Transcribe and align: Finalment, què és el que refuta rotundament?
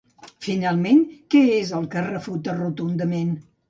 Finalment, 0.45 1.03
què 1.35 1.43
és 1.59 1.77
el 1.83 1.87
que 1.95 2.07
refuta 2.09 2.61
rotundament? 2.61 3.37